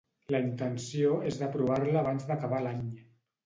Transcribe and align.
La 0.35 0.39
intenció 0.45 1.11
és 1.33 1.39
d’aprovar-la 1.43 2.03
abans 2.05 2.29
d’acabar 2.33 2.67
l’any. 2.69 2.85